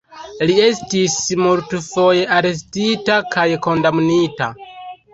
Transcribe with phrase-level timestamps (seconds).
[0.49, 4.53] Li estis multfoje arestita kaj kondamnita.